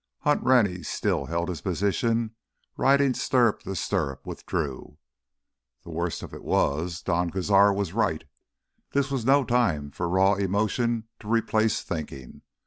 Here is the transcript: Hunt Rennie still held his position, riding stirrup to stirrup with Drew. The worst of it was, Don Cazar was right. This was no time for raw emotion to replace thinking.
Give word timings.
Hunt 0.21 0.43
Rennie 0.43 0.81
still 0.81 1.27
held 1.27 1.47
his 1.47 1.61
position, 1.61 2.33
riding 2.75 3.13
stirrup 3.13 3.59
to 3.59 3.75
stirrup 3.75 4.25
with 4.25 4.47
Drew. 4.47 4.97
The 5.83 5.91
worst 5.91 6.23
of 6.23 6.33
it 6.33 6.43
was, 6.43 7.03
Don 7.03 7.29
Cazar 7.29 7.71
was 7.71 7.93
right. 7.93 8.23
This 8.93 9.11
was 9.11 9.25
no 9.27 9.43
time 9.45 9.91
for 9.91 10.09
raw 10.09 10.33
emotion 10.33 11.03
to 11.19 11.27
replace 11.29 11.83
thinking. 11.83 12.41